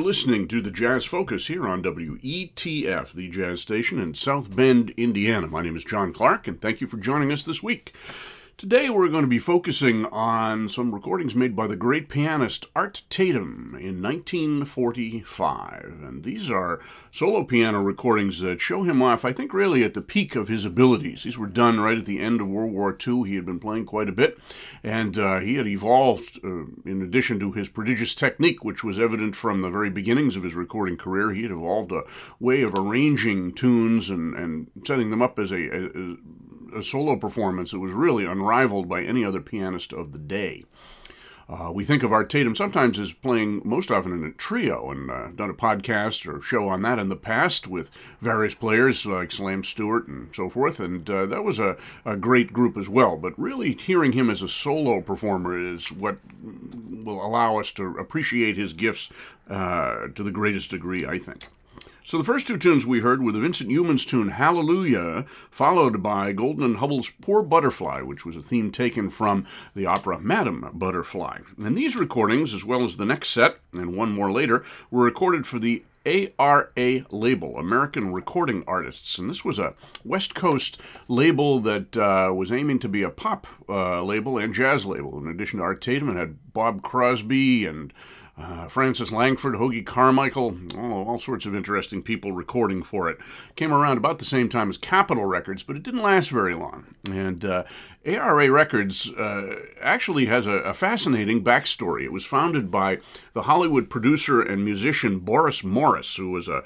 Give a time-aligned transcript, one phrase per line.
[0.00, 4.94] Are listening to the Jazz Focus here on WETF, the jazz station in South Bend,
[4.96, 5.46] Indiana.
[5.46, 7.92] My name is John Clark, and thank you for joining us this week.
[8.60, 13.04] Today we're going to be focusing on some recordings made by the great pianist Art
[13.08, 16.00] Tatum in 1945.
[16.02, 16.78] And these are
[17.10, 20.66] solo piano recordings that show him off, I think, really at the peak of his
[20.66, 21.22] abilities.
[21.22, 23.26] These were done right at the end of World War II.
[23.26, 24.36] He had been playing quite a bit,
[24.84, 29.36] and uh, he had evolved, uh, in addition to his prodigious technique, which was evident
[29.36, 32.02] from the very beginnings of his recording career, he had evolved a
[32.38, 36.16] way of arranging tunes and, and setting them up as a, a a
[36.82, 40.64] solo performance that was really unrivaled by any other pianist of the day.
[41.50, 45.10] Uh, we think of Art Tatum sometimes as playing most often in a trio, and
[45.10, 47.90] uh, done a podcast or show on that in the past with
[48.20, 52.52] various players like Slam Stewart and so forth, and uh, that was a, a great
[52.52, 53.16] group as well.
[53.16, 58.56] But really, hearing him as a solo performer is what will allow us to appreciate
[58.56, 59.10] his gifts
[59.48, 61.48] uh, to the greatest degree, I think.
[62.10, 66.32] So the first two tunes we heard were the Vincent Youmans tune Hallelujah, followed by
[66.32, 69.46] Golden and Hubbell's Poor Butterfly, which was a theme taken from
[69.76, 71.38] the opera Madame Butterfly.
[71.58, 75.46] And these recordings, as well as the next set, and one more later, were recorded
[75.46, 79.16] for the ARA label, American Recording Artists.
[79.16, 79.74] And this was a
[80.04, 84.84] West Coast label that uh, was aiming to be a pop uh, label and jazz
[84.84, 85.16] label.
[85.16, 87.92] In addition to Art Tatum, it had Bob Crosby and
[88.40, 93.18] uh, Frances Langford, Hoagy Carmichael, all, all, sorts of interesting people recording for it.
[93.56, 96.94] Came around about the same time as Capitol Records, but it didn't last very long.
[97.10, 97.64] And uh,
[98.06, 102.04] ARA Records uh, actually has a, a, fascinating backstory.
[102.04, 102.98] It was founded by
[103.34, 106.62] the Hollywood producer and musician Boris Morros, who was a,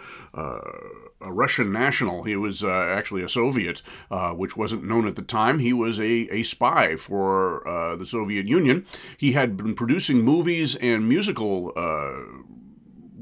[1.25, 2.25] a Russian national.
[2.25, 5.59] He was uh, actually a Soviet, uh, which wasn't known at the time.
[5.59, 8.87] He was a, a spy for uh, the Soviet Union.
[9.17, 12.45] He had been producing movies and musical uh,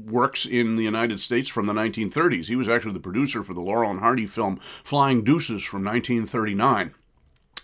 [0.05, 2.47] works in the United States from the 1930s.
[2.47, 6.93] He was actually the producer for the Laurel and Hardy film Flying Deuces from 1939.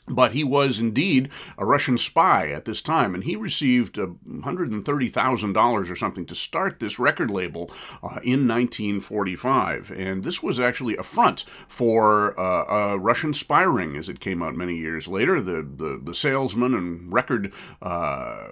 [0.09, 5.95] But he was indeed a Russian spy at this time, and he received $130,000 or
[5.95, 7.69] something to start this record label
[8.01, 9.92] uh, in 1945.
[9.92, 14.42] And this was actually a front for uh, a Russian spy ring as it came
[14.42, 15.39] out many years later.
[15.39, 17.54] The, the, the salesman and record.
[17.81, 18.47] Uh,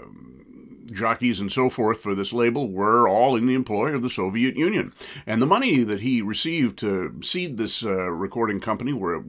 [0.92, 4.56] jockeys and so forth for this label were all in the employ of the Soviet
[4.56, 4.94] Union.
[5.26, 9.24] And the money that he received to seed this uh, recording company were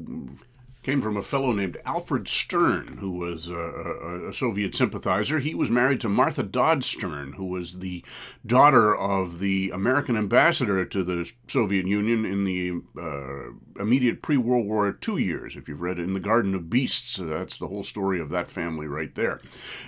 [0.82, 5.40] came from a fellow named Alfred Stern, who was a, a, a, Soviet sympathizer.
[5.40, 8.04] He was married to Martha Dodd Stern, who was the
[8.47, 14.66] daughter of the American ambassador to the Soviet Union in the uh, immediate pre World
[14.66, 15.56] War II years.
[15.56, 18.87] If you've read In the Garden of Beasts, that's the whole story of that family
[18.87, 19.40] right there.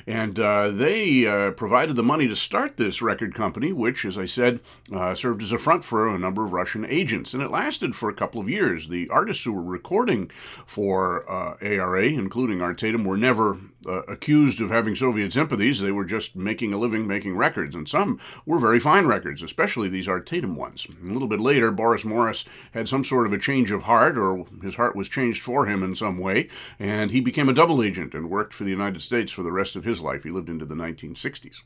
[0.07, 4.27] And uh, they uh, provided the money to start this record company, which, as I
[4.27, 4.61] said,
[4.93, 7.33] uh, served as a front for a number of Russian agents.
[7.33, 8.89] And it lasted for a couple of years.
[8.89, 10.31] The artists who were recording
[10.67, 15.79] for for uh, ARA, including Art Tatum, were never uh, accused of having Soviet sympathies.
[15.79, 19.91] They were just making a living making records, and some were very fine records, especially
[19.91, 20.87] these Art Tatum ones.
[21.05, 24.47] A little bit later, Boris Morros had some sort of a change of heart, or
[24.63, 28.15] his heart was changed for him in some way, and he became a double agent
[28.15, 30.23] and worked for the United States for the rest of his life.
[30.23, 31.61] He lived into the 1960s.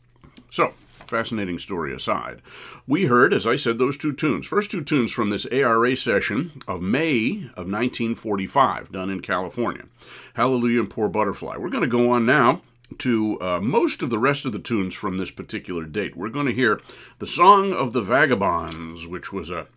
[0.51, 0.75] So,
[1.15, 2.43] fascinating story aside,
[2.89, 4.47] we heard, as I said, those two tunes.
[4.47, 9.85] First two tunes from this ARA session of May of 1945, done in California
[10.35, 11.57] Hallelujah and Poor Butterfly.
[11.57, 12.63] We're going to go on now
[12.99, 16.17] to uh, most of the rest of the tunes from this particular date.
[16.17, 16.81] We're going to hear
[17.21, 19.69] the Song of the Vagabonds, which was a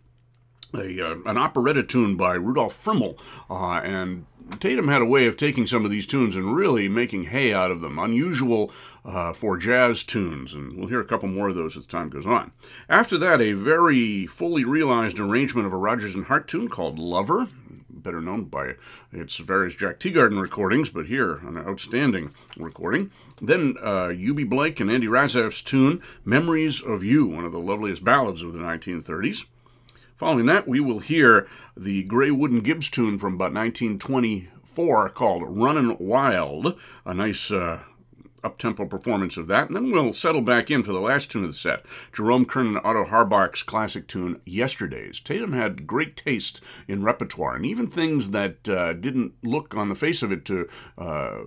[0.73, 3.17] a, uh, an operetta tune by Rudolf Friml,
[3.49, 4.25] uh, and
[4.59, 7.69] Tatum had a way of taking some of these tunes and really making hay out
[7.69, 8.71] of them, unusual
[9.05, 12.25] uh, for jazz tunes, and we'll hear a couple more of those as time goes
[12.25, 12.51] on.
[12.89, 17.47] After that, a very fully realized arrangement of a Rodgers and Hart tune called Lover,
[17.89, 18.75] better known by
[19.11, 23.11] its various Jack Teagarden recordings, but here, an outstanding recording.
[23.41, 28.03] Then uh, Eubie Blake and Andy Razaf's tune, Memories of You, one of the loveliest
[28.03, 29.45] ballads of the 1930s.
[30.17, 35.43] Following that, we will hear the Grey Wood and Gibbs tune from about 1924 called
[35.45, 37.81] Runnin' Wild, a nice uh,
[38.43, 41.49] up-tempo performance of that, and then we'll settle back in for the last tune of
[41.49, 45.19] the set, Jerome Kern and Otto Harbach's classic tune, Yesterdays.
[45.19, 49.95] Tatum had great taste in repertoire, and even things that uh, didn't look on the
[49.95, 50.67] face of it to
[50.97, 51.39] uh,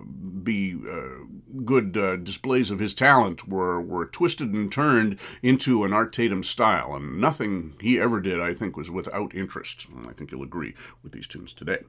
[0.43, 1.25] be uh,
[1.65, 6.43] good uh, displays of his talent were, were twisted and turned into an Art Tatum
[6.43, 9.87] style, and nothing he ever did, I think, was without interest.
[10.07, 11.79] I think you'll agree with these tunes today.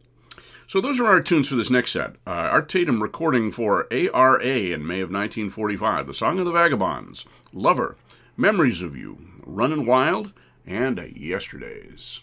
[0.66, 2.12] So those are our tunes for this next set.
[2.26, 7.26] Uh, Art Tatum recording for ARA in May of 1945, The Song of the Vagabonds,
[7.52, 7.97] Lover,
[8.37, 10.33] Memories of You, Running Wild,
[10.66, 12.23] and Yesterdays.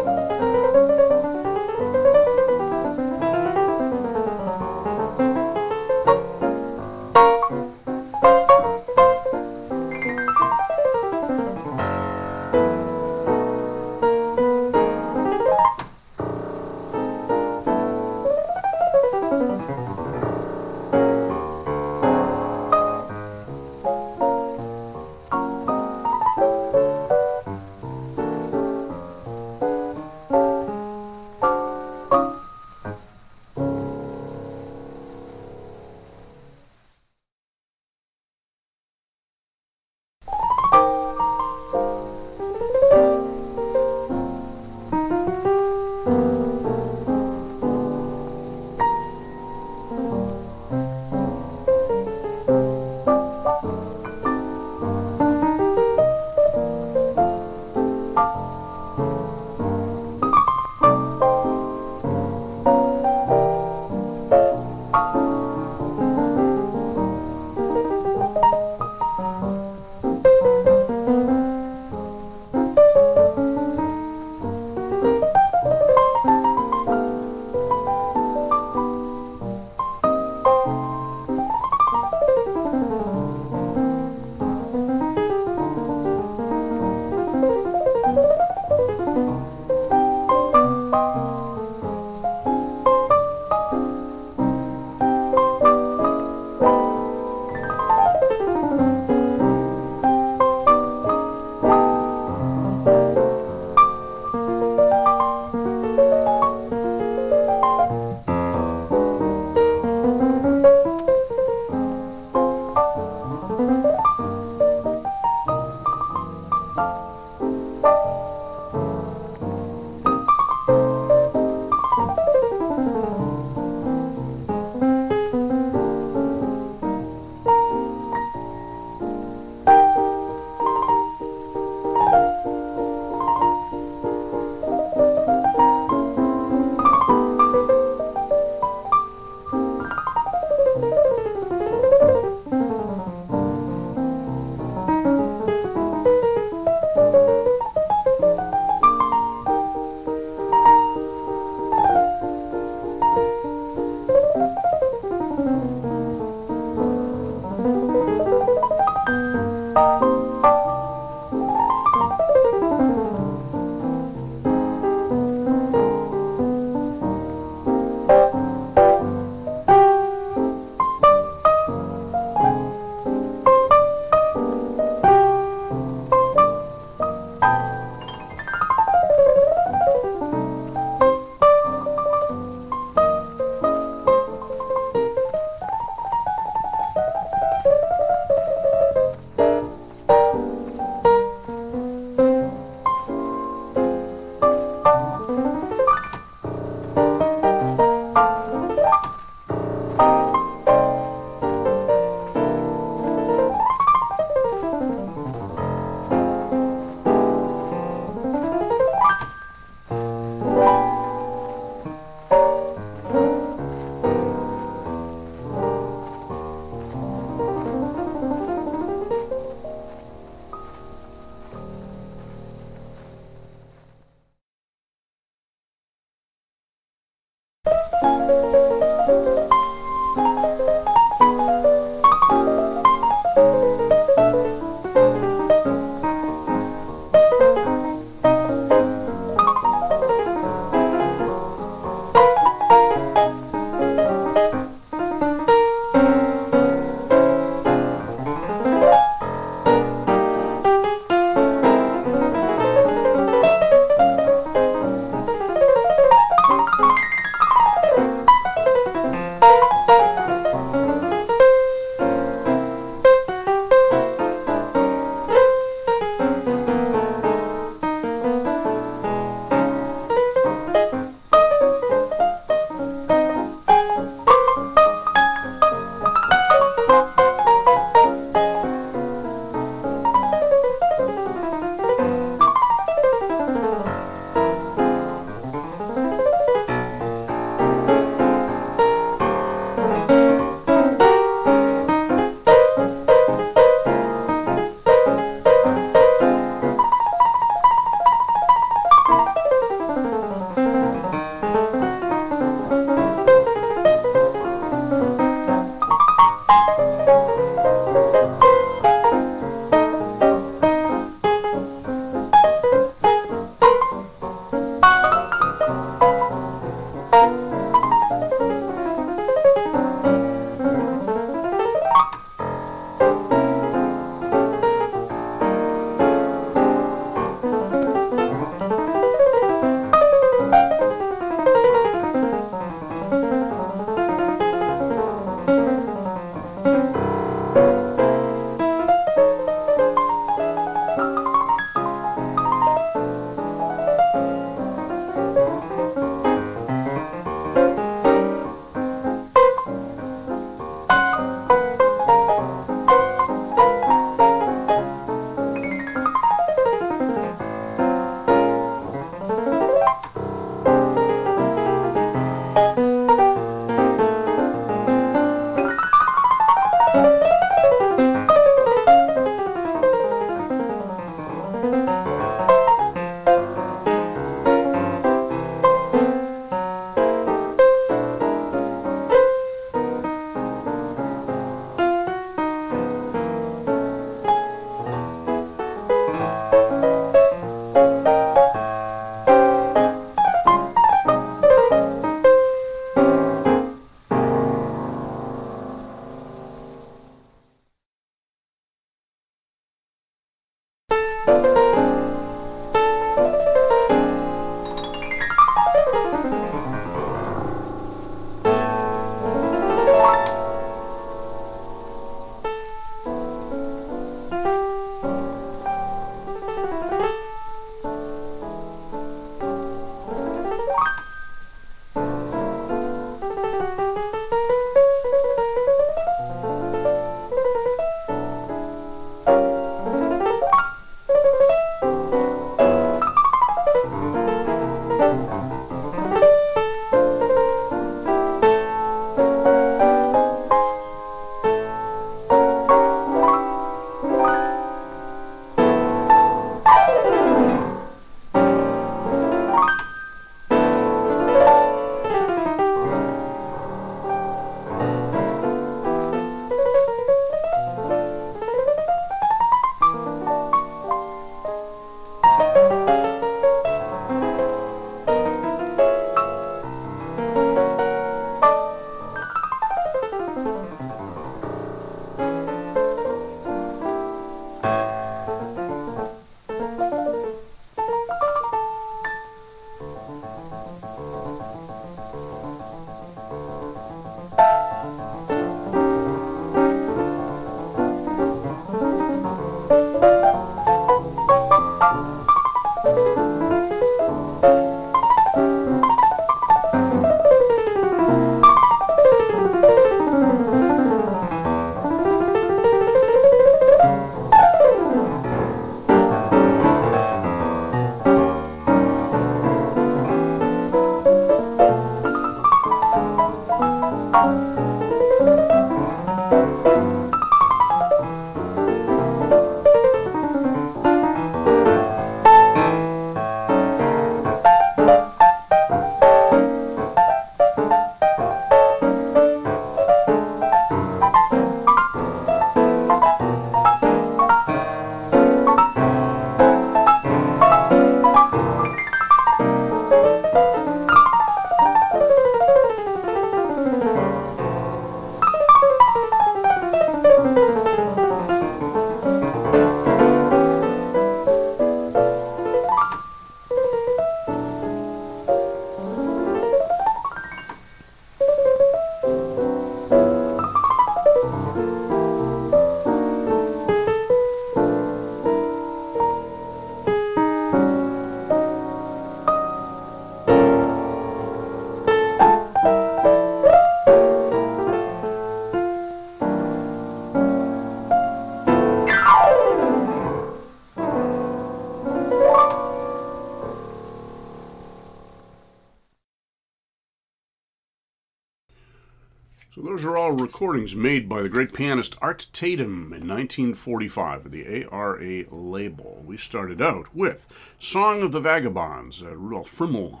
[590.42, 596.02] Recordings made by the great pianist Art Tatum in 1945 with the ARA label.
[596.04, 597.28] We started out with
[597.60, 600.00] Song of the Vagabonds, a Rudolf Friml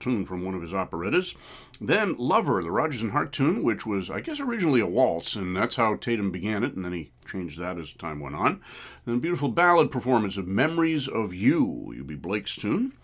[0.00, 1.34] tune from one of his operettas.
[1.78, 5.54] Then Lover, the Rodgers and Hart tune, which was, I guess, originally a waltz, and
[5.54, 8.62] that's how Tatum began it, and then he changed that as time went on.
[9.04, 12.94] Then a beautiful ballad performance of Memories of You, Eubie Blake's tune.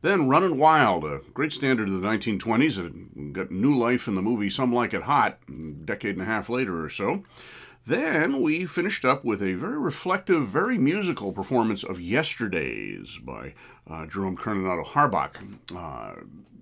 [0.00, 4.22] Then Runnin' Wild, a great standard of the 1920s that got new life in the
[4.22, 7.24] movie Some Like It Hot, a decade and a half later or so.
[7.84, 13.54] Then we finished up with a very reflective, very musical performance of Yesterdays by
[13.88, 15.36] uh, Jerome Kern and Otto Harbach.
[15.74, 16.20] Uh,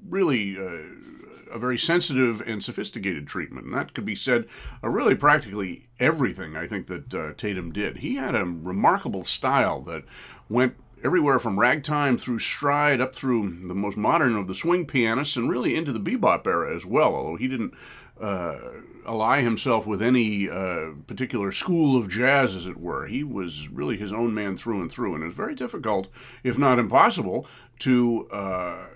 [0.08, 3.66] really uh, a very sensitive and sophisticated treatment.
[3.66, 4.46] And that could be said
[4.82, 7.98] of really practically everything I think that uh, Tatum did.
[7.98, 10.04] He had a remarkable style that
[10.48, 15.36] went everywhere from ragtime through stride up through the most modern of the swing pianists
[15.36, 17.74] and really into the bebop era as well, although he didn't
[18.20, 18.56] uh,
[19.06, 23.06] ally himself with any uh, particular school of jazz, as it were.
[23.06, 26.08] He was really his own man through and through, and it was very difficult,
[26.42, 27.46] if not impossible,
[27.80, 28.86] to uh,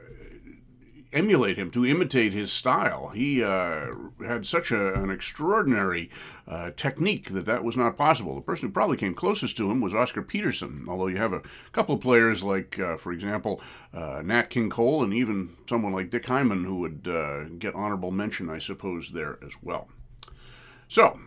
[1.12, 3.08] emulate him, to imitate his style.
[3.08, 3.86] He uh,
[4.24, 6.10] had such a, an extraordinary
[6.46, 8.34] uh, technique that that was not possible.
[8.34, 11.42] The person who probably came closest to him was Oscar Peterson, although you have a
[11.72, 13.60] couple of players like, uh, for example,
[13.92, 18.10] uh, Nat King Cole and even someone like Dick Hyman who would uh, get honorable
[18.10, 19.88] mention, I suppose, there as well.
[20.88, 21.18] So,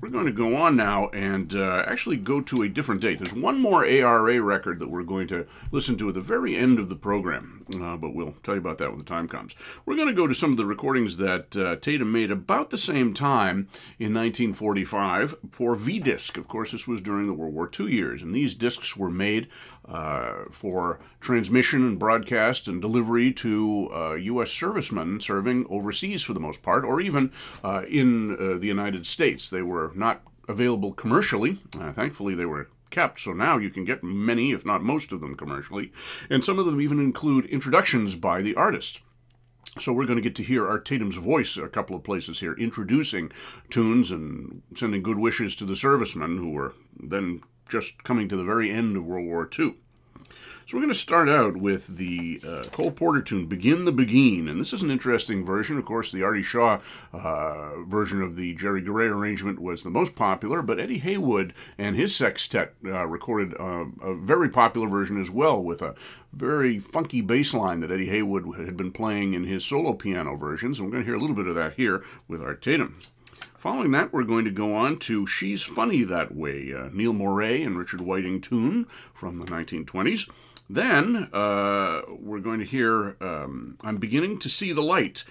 [0.00, 3.18] we're going to go on now and uh, actually go to a different date.
[3.18, 6.78] There's one more ARA record that we're going to listen to at the very end
[6.78, 9.54] of the program, uh, but we'll tell you about that when the time comes.
[9.84, 12.78] We're going to go to some of the recordings that uh, Tatum made about the
[12.78, 16.36] same time in 1945 for V Disc.
[16.36, 19.48] Of course, this was during the World War II years, and these discs were made
[19.86, 24.48] uh, for transmission and broadcast and delivery to U.S.
[24.48, 27.32] Uh, servicemen serving overseas for the most part, or even
[27.64, 29.48] uh, in the United States.
[29.48, 31.58] They were not available commercially.
[31.78, 35.20] Uh, thankfully, they were kept, so now you can get many, if not most of
[35.20, 35.92] them, commercially.
[36.28, 39.00] And some of them even include introductions by the artist.
[39.78, 42.54] So we're going to get to hear Art Tatum's voice a couple of places here,
[42.54, 43.30] introducing
[43.70, 48.44] tunes and sending good wishes to the servicemen who were then just coming to the
[48.44, 49.76] very end of World War II.
[50.70, 54.48] So we're going to start out with the uh, Cole Porter tune, Begin the Beguine.
[54.48, 55.76] And this is an interesting version.
[55.76, 56.78] Of course, the Artie Shaw
[57.12, 61.96] uh, version of the Jerry Gray arrangement was the most popular, but Eddie Heywood and
[61.96, 65.96] his sextet uh, recorded uh, a very popular version as well with a
[66.32, 70.78] very funky bass line that Eddie Heywood had been playing in his solo piano versions.
[70.78, 72.96] And we're going to hear a little bit of that here with Art Tatum.
[73.58, 77.76] Following that, we're going to go on to She's Funny That Way, Neil Moret and
[77.76, 80.30] Richard Whiting tune from the 1920s.
[80.72, 85.24] Then uh, we're going to hear um, I'm Beginning to See the Light,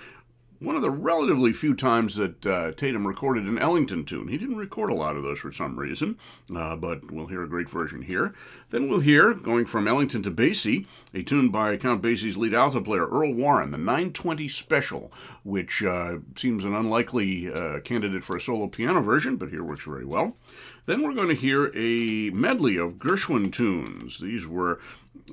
[0.60, 4.28] one of the relatively few times that uh, Tatum recorded an Ellington tune.
[4.28, 6.18] He didn't record a lot of those for some reason,
[6.54, 8.34] uh, but we'll hear a great version here.
[8.70, 12.82] Then we'll hear, going from Ellington to Basie, a tune by Count Basie's lead alto
[12.82, 15.12] player, Earle Warren, the 920 Special,
[15.44, 19.86] which uh, seems an unlikely uh, candidate for a solo piano version, but here works
[19.86, 20.36] very well.
[20.86, 24.20] Then we're going to hear a medley of Gershwin tunes.
[24.20, 24.80] These were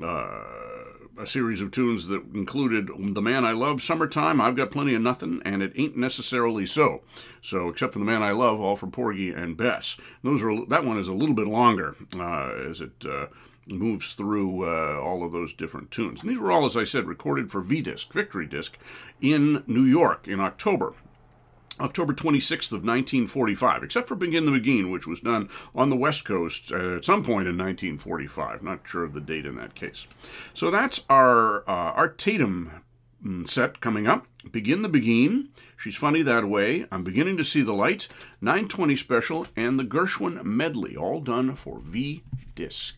[0.02, 0.44] uh,
[1.18, 5.02] a series of tunes that included The Man I Love, Summertime, I've Got Plenty of
[5.02, 7.02] Nothing, and It Ain't Necessarily So.
[7.40, 9.96] So, except for The Man I Love, all for Porgy and Bess.
[10.22, 13.26] Those are That one is a little bit longer uh, as it uh,
[13.66, 16.22] moves through uh, all of those different tunes.
[16.22, 18.78] And these were all, as I said, recorded for V Disc, Victory Disc,
[19.20, 20.94] in New York in October.
[21.80, 26.24] October 26th of 1945, except for Begin the Beguine, which was done on the West
[26.24, 28.62] Coast uh, at some point in 1945.
[28.62, 30.06] Not sure of the date in that case.
[30.54, 32.82] So that's our uh, Tatum
[33.24, 34.26] mm, set coming up.
[34.50, 38.08] Begin the Beguine, She's Funny That Way, I'm Beginning to See the Light,
[38.40, 42.22] 920 Special, and the Gershwin Medley, all done for V
[42.54, 42.96] Disc.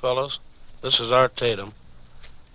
[0.00, 0.38] Fellows.
[0.80, 1.72] This is Art Tatum,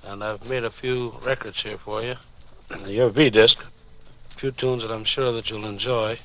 [0.01, 2.15] and I've made a few records here for you.
[2.87, 3.57] Your V-disc.
[3.59, 6.19] A few tunes that I'm sure that you'll enjoy.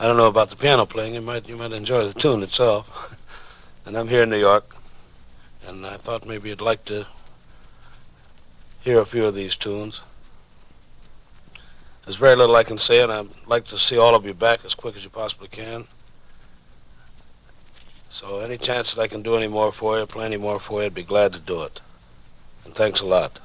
[0.00, 1.14] I don't know about the piano playing.
[1.14, 2.88] You might you might enjoy the tune itself.
[3.86, 4.74] and I'm here in New York,
[5.64, 7.06] and I thought maybe you'd like to
[8.80, 10.00] hear a few of these tunes.
[12.04, 14.64] There's very little I can say, and I'd like to see all of you back
[14.64, 15.86] as quick as you possibly can.
[18.20, 20.80] So any chance that I can do any more for you, play any more for
[20.80, 21.80] you, I'd be glad to do it.
[22.64, 23.38] And thanks a lot.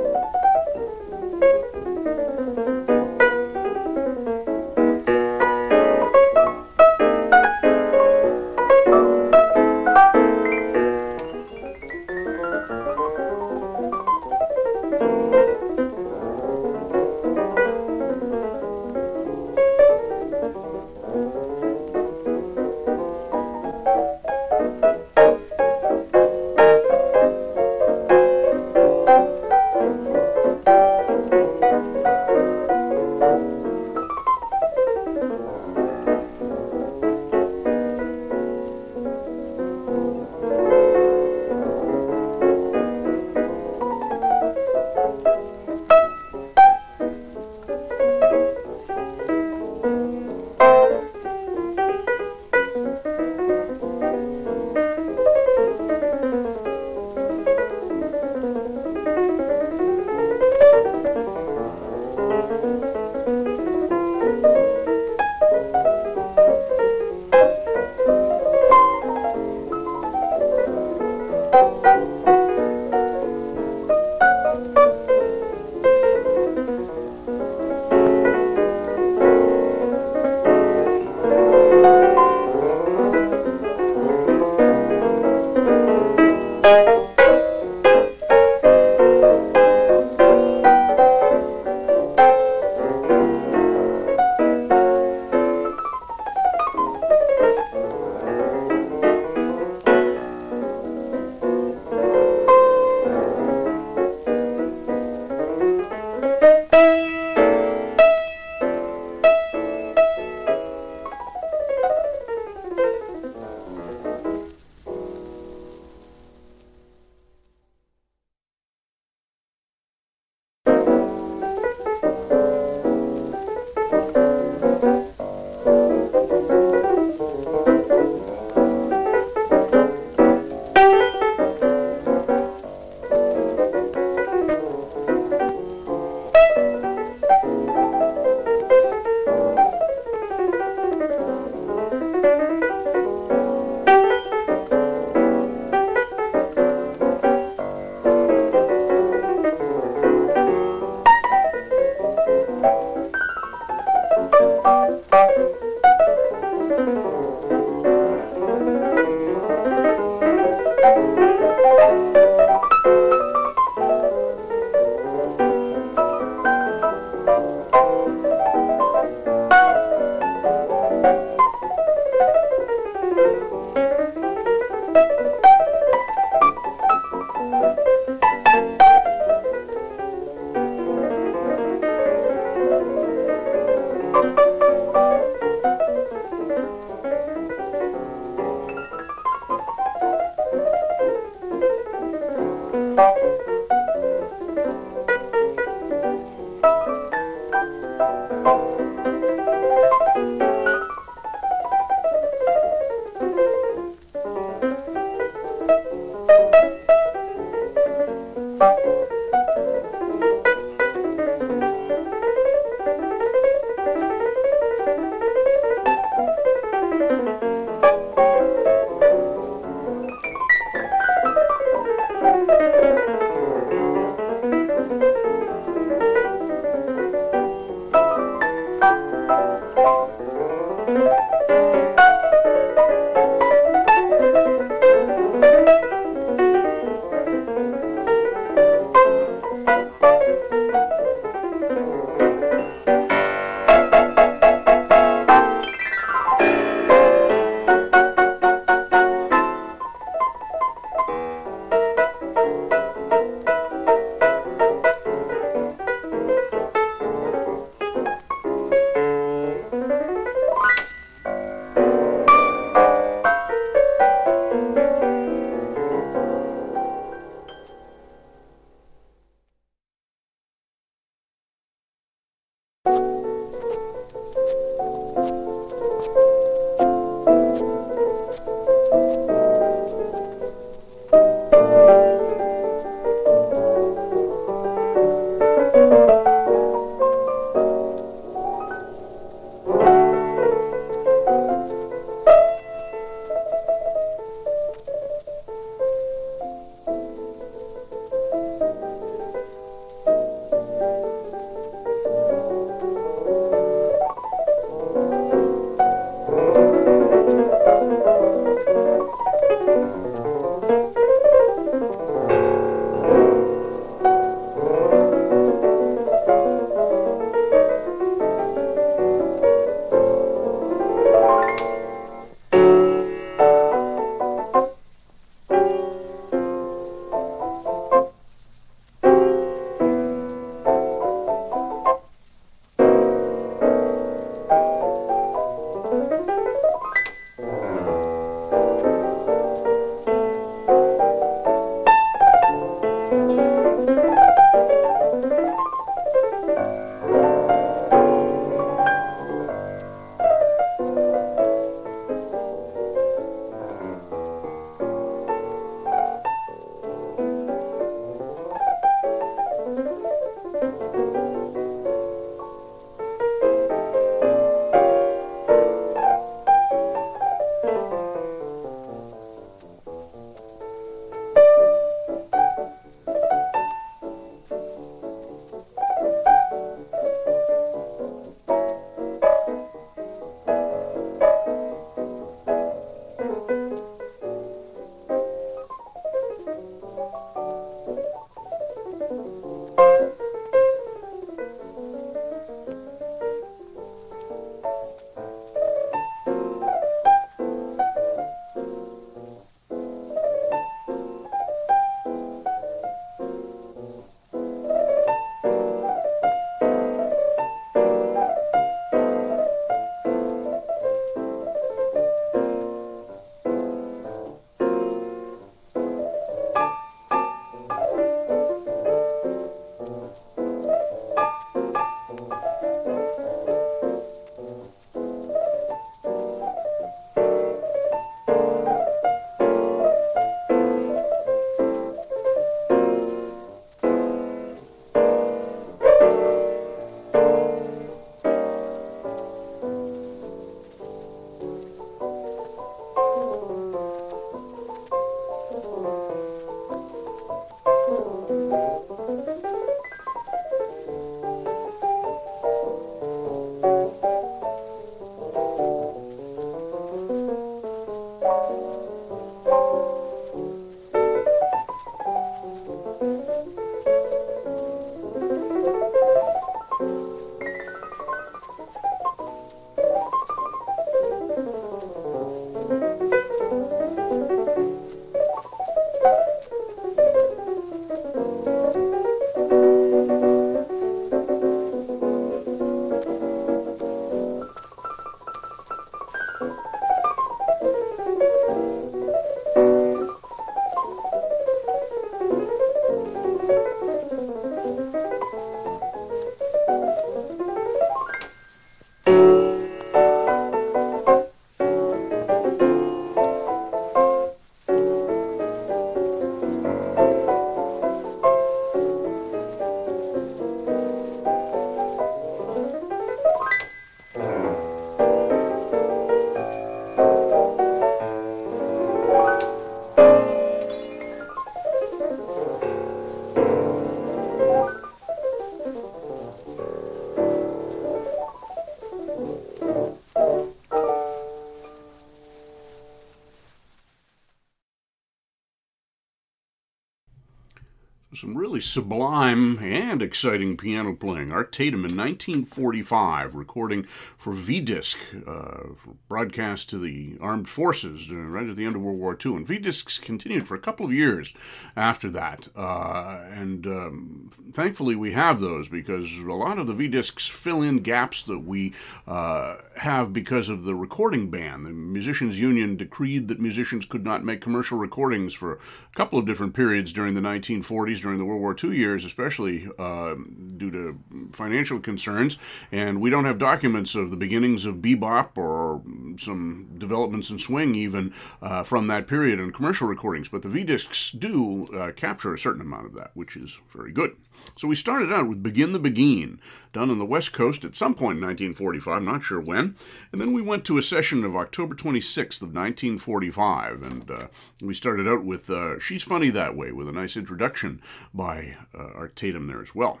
[538.18, 541.30] Some really sublime and exciting piano playing.
[541.30, 548.10] Art Tatum in 1945, recording for V Disc, uh, for broadcast to the armed forces
[548.10, 549.36] uh, right at the end of World War II.
[549.36, 551.32] And V Discs continued for a couple of years
[551.76, 552.48] after that.
[552.56, 557.62] Uh, and um, thankfully, we have those because a lot of the V Discs fill
[557.62, 558.72] in gaps that we
[559.06, 561.64] uh, have because of the recording ban.
[561.64, 565.58] The Musicians Union decreed that musicians could not make commercial recordings for a
[565.94, 570.14] couple of different periods during the 1940s during the World War II years, especially uh,
[570.56, 570.98] due to
[571.32, 572.38] financial concerns.
[572.72, 575.82] And we don't have documents of the beginnings of bebop or
[576.18, 578.12] some developments in swing, even
[578.42, 580.28] uh, from that period in commercial recordings.
[580.28, 583.92] But the V discs do uh, capture a certain amount of that, which is very
[583.92, 584.16] good.
[584.56, 586.38] So we started out with Begin the Beguine,
[586.72, 589.76] done on the West Coast at some point in 1945, not sure when.
[590.12, 594.26] And then we went to a session of October 26th of 1945, and uh,
[594.60, 597.82] we started out with uh, She's Funny That Way, with a nice introduction
[598.14, 600.00] by uh, Art Tatum there as well.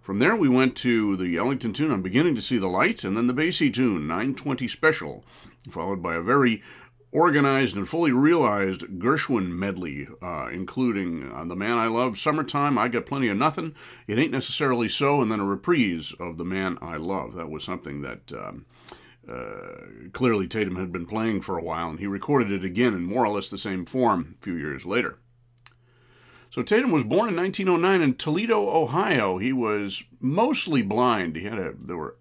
[0.00, 3.16] From there, we went to the Ellington tune, I'm Beginning to See the Light, and
[3.16, 5.24] then the Basie tune, 920 Special,
[5.68, 6.62] followed by a very
[7.12, 12.88] organized and fully realized Gershwin medley, uh, including uh, The Man I Love, Summertime, I
[12.88, 13.74] Got Plenty of Nothing,
[14.06, 17.34] It Ain't Necessarily So, and then a reprise of The Man I Love.
[17.34, 18.32] That was something that.
[18.32, 18.66] Um,
[19.30, 23.04] uh, clearly, Tatum had been playing for a while, and he recorded it again in
[23.04, 25.18] more or less the same form a few years later.
[26.50, 29.38] So Tatum was born in 1909 in Toledo, Ohio.
[29.38, 31.36] He was mostly blind.
[31.36, 32.16] He had a there were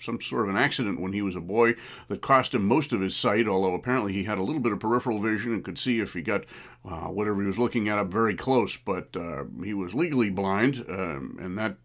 [0.00, 1.74] some sort of an accident when he was a boy
[2.08, 3.46] that cost him most of his sight.
[3.46, 6.22] Although apparently he had a little bit of peripheral vision and could see if he
[6.22, 6.44] got
[6.82, 8.74] uh, whatever he was looking at up very close.
[8.78, 11.76] But uh, he was legally blind, um, and that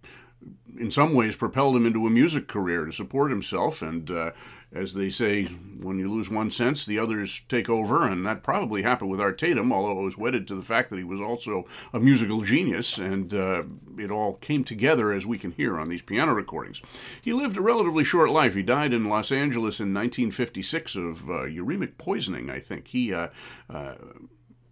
[0.80, 4.32] in some ways propelled him into a music career to support himself and uh,
[4.72, 8.84] as they say, when you lose one sense, the others take over, and that probably
[8.84, 11.66] happened with Art Tatum, although it was wedded to the fact that he was also
[11.92, 13.64] a musical genius, and uh,
[13.98, 16.82] it all came together as we can hear on these piano recordings.
[17.20, 18.54] He lived a relatively short life.
[18.54, 22.90] He died in Los Angeles in 1956 of uh, uremic poisoning, I think.
[22.90, 23.30] He uh,
[23.70, 23.96] uh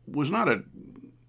[0.10, 0.64] was not a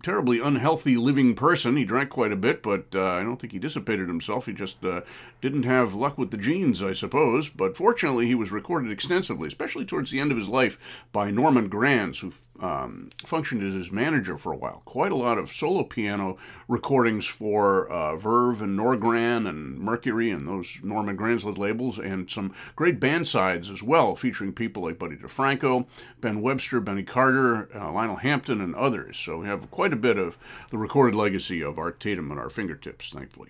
[0.03, 1.77] terribly unhealthy living person.
[1.77, 4.47] He drank quite a bit, but uh, I don't think he dissipated himself.
[4.47, 5.01] He just uh,
[5.41, 7.49] didn't have luck with the genes, I suppose.
[7.49, 11.69] But fortunately, he was recorded extensively, especially towards the end of his life, by Norman
[11.69, 14.83] Granz, who um, functioned as his manager for a while.
[14.85, 16.37] Quite a lot of solo piano
[16.67, 22.55] recordings for uh, Verve and Norgran and Mercury and those Norman Granz labels, and some
[22.77, 25.87] great band sides as well, featuring people like Buddy DeFranco,
[26.21, 29.19] Ben Webster, Benny Carter, uh, Lionel Hampton, and others.
[29.19, 30.39] So we have quite a bit of
[30.71, 33.49] the recorded legacy of Art Tatum at our fingertips, thankfully.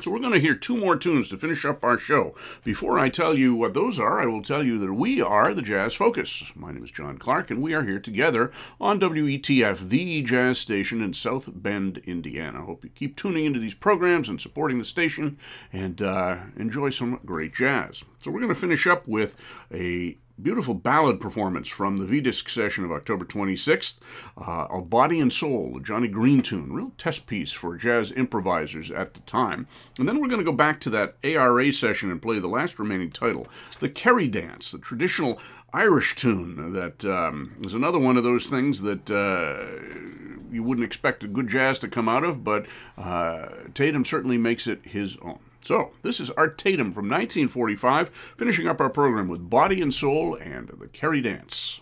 [0.00, 2.34] So we're going to hear two more tunes to finish up our show.
[2.64, 5.60] Before I tell you what those are, I will tell you that we are the
[5.60, 6.52] Jazz Focus.
[6.56, 11.02] My name is John Clark, and we are here together on WETF, the jazz station
[11.02, 12.62] in South Bend, Indiana.
[12.62, 15.36] I hope you keep tuning into these programs and supporting the station
[15.70, 18.02] and uh, enjoy some great jazz.
[18.20, 19.36] So we're going to finish up with
[19.70, 23.98] a beautiful ballad performance from the V-Disc session of October 26th,
[24.38, 28.90] uh, A Body and Soul, a Johnny Green tune, real test piece for jazz improvisers
[28.90, 29.66] at the time.
[29.98, 32.78] And then we're going to go back to that ARA session and play the last
[32.78, 33.46] remaining title,
[33.80, 35.38] the Kerry Dance, the traditional
[35.72, 41.22] Irish tune that um, is another one of those things that uh, you wouldn't expect
[41.22, 42.66] a good jazz to come out of, but
[42.98, 45.38] uh, Tatum certainly makes it his own.
[45.62, 50.34] So, this is Art Tatum from 1945, finishing up our program with Body and Soul
[50.34, 51.80] and the Kerry Dance.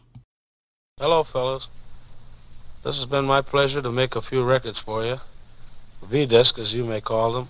[0.99, 1.69] Hello, fellows.
[2.85, 5.21] This has been my pleasure to make a few records for you.
[6.03, 7.49] V-disc, as you may call them.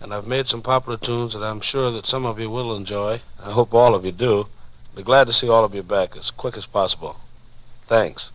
[0.00, 3.22] And I've made some popular tunes that I'm sure that some of you will enjoy.
[3.40, 4.46] I hope all of you do.
[4.94, 7.16] Be glad to see all of you back as quick as possible.
[7.88, 8.30] Thanks.